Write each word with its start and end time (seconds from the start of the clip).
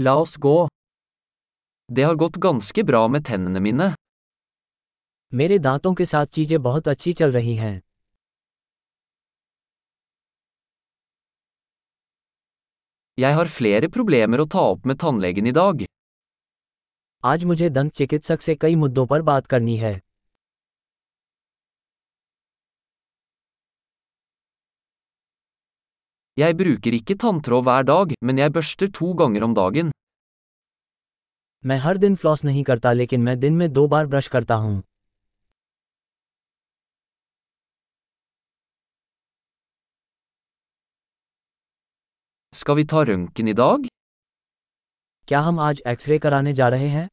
La 0.00 0.14
oss 0.14 0.36
gå. 0.36 0.68
Det 1.88 2.02
har 2.02 2.14
gått 2.14 2.36
ganske 2.36 2.82
bra 2.84 3.08
med 3.08 3.24
tennene 3.24 3.60
mine. 3.60 3.94
मेरे 5.32 5.58
दांतों 5.58 5.94
के 5.94 6.04
साथ 6.04 6.26
चीज़ें 6.26 6.62
बहुत 6.62 6.88
अच्छी 6.88 7.12
चल 7.12 7.32
रही 7.32 7.54
हैं 7.56 7.80
Jeg 13.18 13.34
har 13.34 13.46
flere 13.56 13.90
problemer 13.98 14.40
å 14.40 14.48
ta 14.56 14.64
opp 14.74 14.86
med 14.86 14.98
tannlegen 15.04 15.46
i 15.46 15.52
dag. 15.52 15.84
आज 17.24 17.44
मुझे 17.44 17.70
दंत 17.70 17.92
चिकित्सक 17.92 18.42
से 18.42 18.54
कई 18.54 18.74
मुद्दों 18.74 19.06
पर 19.06 19.22
बात 19.22 19.46
करनी 19.46 19.76
है 19.76 20.00
Jeg 26.41 26.55
bruker 26.57 26.95
ikke 26.97 27.15
tanntråd 27.23 27.63
hver 27.67 27.83
dag, 27.89 28.13
men 28.25 28.37
jeg 28.41 28.53
børster 28.53 28.89
to 28.99 29.13
ganger 29.23 29.43
om 29.49 29.53
dagen. 29.59 29.91
मैं 31.63 31.77
हर 31.83 31.97
दिन 31.97 32.15
फ्लॉस 32.21 32.43
नहीं 32.43 32.63
करता 32.69 32.91
लेकिन 32.93 33.21
मैं 33.23 33.39
दिन 33.39 33.53
में 33.57 33.71
दो 33.73 33.87
बार 33.87 34.05
ब्रश 34.13 34.27
करता 34.27 34.55
हूँ 34.63 34.81
Skal 42.53 42.75
vi 42.79 42.85
ta 42.93 43.03
røntgen 43.09 43.47
i 43.47 43.53
dag? 43.59 43.87
क्या 45.27 45.39
हम 45.47 45.59
आज 45.59 45.81
एक्सरे 45.87 46.17
कराने 46.25 46.53
जा 46.53 46.67
रहे 46.69 46.87
हैं 46.95 47.07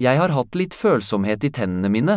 Jeg 0.00 0.18
har 0.20 0.30
hatt 0.36 0.56
litt 0.60 0.74
følsomhet 0.82 1.44
i 1.48 1.50
tennene 1.58 1.88
mine. 1.96 2.16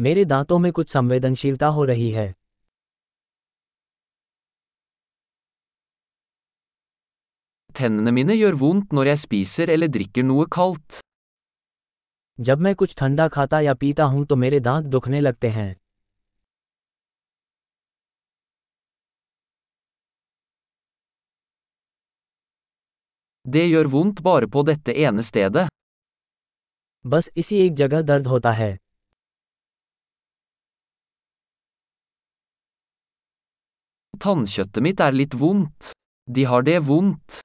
मेरे 0.00 0.24
दांतों 0.24 0.58
में 0.58 0.72
कुछ 0.72 0.90
संवेदनशीलता 0.90 1.66
हो 1.66 1.84
रही 1.84 2.10
है 2.10 2.32
Tennene 7.78 8.12
mine 8.18 8.36
gjør 8.38 8.54
vondt 8.62 8.94
når 8.98 9.06
jeg 9.10 9.20
spiser 9.24 9.68
eller 9.74 9.92
drikker 9.96 10.24
noe 10.30 10.46
kaldt. 10.56 11.00
जब 12.38 12.58
मैं 12.58 12.74
कुछ 12.74 12.94
ठंडा 12.98 13.28
खाता 13.28 13.60
या 13.60 13.74
पीता 13.74 14.04
हूँ 14.04 14.24
तो 14.26 14.36
मेरे 14.36 14.60
दांत 14.60 14.86
दुखने 14.86 15.20
लगते 15.20 15.48
हैं 15.48 15.70
Det 23.44 23.70
gjør 23.70 23.86
vondt 23.96 24.22
bare 24.28 24.52
på 24.56 24.68
dette 24.70 24.94
ene 25.06 25.30
stedet. 25.32 25.66
बस 27.06 27.30
इसी 27.36 27.66
एक 27.66 27.74
जगह 27.74 28.02
दर्द 28.02 28.26
होता 28.26 28.52
है 28.52 28.78
Tannkjøttet 34.23 34.83
mitt 34.83 34.99
er 34.99 35.11
litt 35.11 35.33
vondt. 35.41 35.91
De 36.27 36.43
har 36.51 36.61
det 36.63 36.79
vondt. 36.87 37.41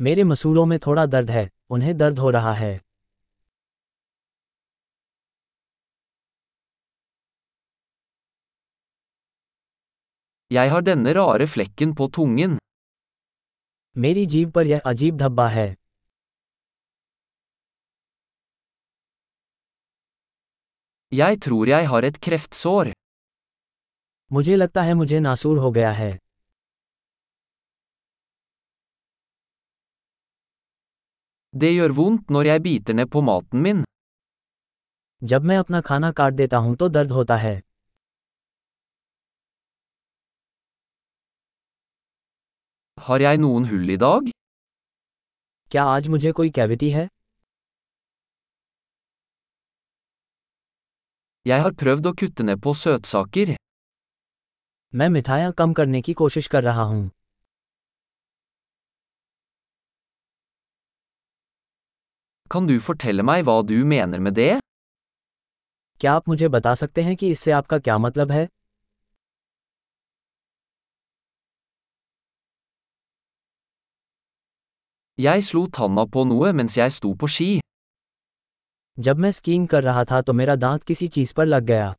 मेरे 0.00 0.24
मसूड़ों 0.24 0.64
में 0.66 0.78
थोड़ा 0.86 1.04
दर्द 1.06 1.30
है 1.30 1.48
उन्हें 1.70 1.96
दर्द 1.96 2.18
हो 2.18 2.30
रहा 2.30 2.52
है 2.62 2.72
Jeg 10.50 10.70
har 10.72 10.82
denne 10.86 11.12
rare 11.16 11.46
flekken 11.52 11.94
på 11.98 12.08
tungen. 12.16 12.58
मेरी 13.96 14.24
जीभ 14.32 14.50
पर 14.54 14.66
यह 14.66 14.80
अजीब 14.90 15.16
धब्बा 15.22 15.46
है 15.48 15.68
Jeg 21.12 21.40
tror 21.44 21.68
jeg 21.68 21.88
har 21.88 22.02
et 22.08 22.20
kreftsår. 22.26 22.92
मुझे 24.31 24.55
लगता 24.55 24.81
है 24.81 24.93
मुझे 24.93 25.19
नासूर 25.19 25.57
हो 25.57 25.71
गया 25.71 25.91
है 25.91 26.17
Det 31.53 31.69
gjør 31.73 31.91
vondt 31.99 32.31
når 32.35 32.45
jeg 32.49 32.61
biter 32.65 32.95
ned 32.99 33.09
på 33.13 33.21
maten 33.27 33.61
min. 33.67 33.83
जब 35.21 35.43
मैं 35.49 35.57
अपना 35.57 35.81
खाना 35.89 36.11
काट 36.19 36.33
देता 36.33 36.57
हूँ 36.65 36.75
तो 36.81 36.89
दर्द 36.97 37.11
होता 37.11 37.35
है 37.43 37.55
Har 42.97 43.19
jeg 43.21 43.39
noen 43.43 43.65
hull 43.71 43.89
i 43.95 43.97
dag? 44.03 44.29
क्या 45.71 45.83
आज 45.95 46.07
मुझे 46.15 46.31
कोई 46.41 46.49
कैविटी 46.57 46.89
है 46.97 47.07
Jeg 51.45 51.61
har 51.63 51.73
prøvd 51.83 52.07
å 52.11 52.13
kutte 52.21 52.43
ned 52.49 52.61
på 52.67 52.73
søtsaker. 52.83 53.55
मैं 54.93 55.07
मिठाइयाँ 55.09 55.51
कम 55.57 55.73
करने 55.73 56.01
की 56.01 56.13
कोशिश 56.13 56.47
कर 56.47 56.63
रहा 56.63 56.81
हूँ 56.81 57.09
Kan 62.51 62.67
du 62.67 62.75
fortelle 62.79 63.23
meg 63.29 63.43
hva 63.47 63.55
du 63.69 63.79
mener 63.93 64.19
med 64.27 64.35
det? 64.39 64.59
क्या 66.01 66.13
आप 66.13 66.29
मुझे 66.29 66.47
बता 66.47 66.73
सकते 66.75 67.01
हैं 67.03 67.15
कि 67.15 67.31
इससे 67.31 67.51
आपका 67.51 67.77
क्या 67.79 67.97
मतलब 67.97 68.31
है 68.31 68.47
Jeg 75.17 75.43
slo 75.49 75.65
tanna 75.77 76.07
på 76.15 76.23
noe 76.31 76.51
mens 76.59 76.77
jeg 76.79 76.91
sto 76.97 77.13
på 77.21 77.27
ski. 77.35 77.49
जब 78.97 79.17
मैं 79.19 79.31
स्कीइंग 79.31 79.67
कर 79.67 79.83
रहा 79.83 80.03
था 80.11 80.21
तो 80.21 80.33
मेरा 80.33 80.55
दांत 80.55 80.83
किसी 80.83 81.07
चीज़ 81.07 81.33
पर 81.33 81.45
लग 81.45 81.63
गया 81.63 81.93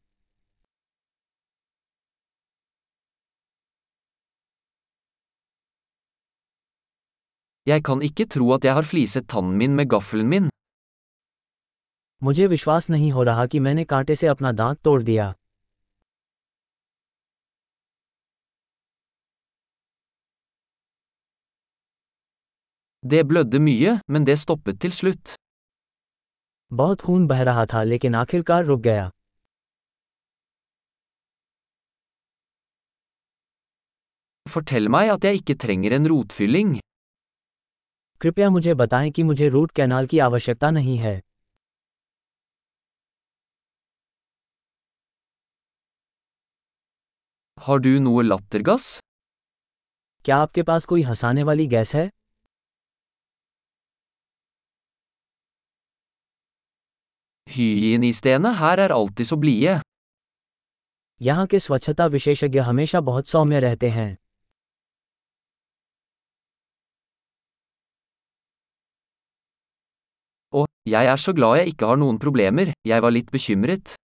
Jeg 7.68 7.84
kan 7.84 8.02
ikke 8.02 8.26
tro 8.26 8.52
at 8.54 8.66
jeg 8.66 8.74
har 8.74 8.86
fliset 8.94 9.28
tannen 9.28 9.58
min 9.58 9.76
med 9.76 9.90
gaffelen 9.90 10.30
min. 10.30 10.50
मुझे 12.24 12.46
विश्वास 12.48 12.90
नहीं 12.90 13.12
हो 13.12 13.24
रहा 13.24 13.46
कि 13.46 13.60
मैंने 13.60 13.84
कांटे 13.86 14.16
से 14.16 14.28
अपना 14.28 14.52
दांत 14.52 14.78
तोड़ 14.84 15.02
दिया 15.04 15.34
Det 23.04 23.24
blødde 23.28 23.60
mye, 23.60 24.00
men 24.08 24.26
det 24.28 24.38
stoppet 24.40 24.80
til 24.80 24.92
slutt. 25.00 25.36
बहुत 26.74 27.02
खून 27.02 27.28
बह 27.28 27.42
रहा 27.50 27.66
था 27.74 27.84
लेकिन 27.84 28.16
आखिरकार 28.16 28.66
रुक 28.66 28.80
गया 28.88 29.10
Fortell 34.54 34.90
meg 34.96 35.12
at 35.16 35.24
jeg 35.24 35.42
ikke 35.42 35.56
trenger 35.66 35.96
en 35.98 36.08
rotfylling. 36.12 36.74
कृपया 38.21 38.51
मुझे 38.51 38.75
बताएँ 38.75 39.11
कि 39.11 39.23
मुझे 39.23 39.49
रूट 39.49 39.71
कैनाल 39.71 40.07
की 40.07 40.19
आवश्यकता 40.19 40.71
नहीं 40.71 40.99
है 40.99 41.21
Har 47.59 47.79
du 47.81 47.93
noe 48.01 48.23
lattergass? 48.25 49.01
क्या 50.25 50.37
आपके 50.37 50.63
पास 50.63 50.85
कोई 50.85 51.03
हंसाने 51.03 51.43
वाली 51.43 51.67
गैस 51.67 51.95
है 51.95 52.11
Hygienistene 57.47 58.53
her 58.61 58.77
er 58.79 58.91
alltid 58.93 59.27
så 59.31 59.37
blide. 59.45 59.81
यहाँ 61.23 61.47
के 61.47 61.59
स्वच्छता 61.59 62.07
विशेषज्ञ 62.07 62.59
हमेशा 62.59 63.01
बहुत 63.01 63.29
सौम्य 63.29 63.61
रहते 63.61 63.91
हैं 63.91 64.17
Og, 70.53 70.67
jeg 70.87 71.07
er 71.07 71.17
så 71.17 71.33
glad 71.33 71.57
jeg 71.59 71.69
ikke 71.69 71.87
har 71.87 71.97
noen 72.01 72.19
problemer, 72.19 72.73
jeg 72.87 73.03
var 73.03 73.13
litt 73.13 73.31
bekymret. 73.33 73.95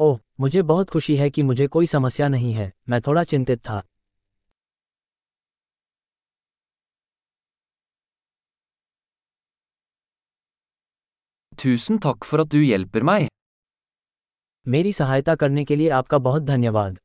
ओह 0.00 0.18
मुझे 0.40 0.62
बहुत 0.62 0.90
खुशी 0.90 1.16
है 1.16 1.28
कि 1.30 1.42
मुझे 1.42 1.66
कोई 1.66 1.86
समस्या 1.86 2.28
नहीं 2.28 2.52
है 2.52 2.72
मैं 2.88 3.00
थोड़ा 3.06 3.24
चिंतित 3.32 3.58
था 3.68 3.82
Tusen 11.62 11.98
takk 12.00 12.24
for 12.24 12.40
at 12.40 12.48
du 12.54 12.62
hjelper 12.64 13.02
meg. 13.10 13.28
मेरी 14.66 14.92
सहायता 14.92 15.34
करने 15.34 15.64
के 15.64 15.76
लिए 15.76 15.88
आपका 15.98 16.18
बहुत 16.18 16.42
धन्यवाद 16.42 16.98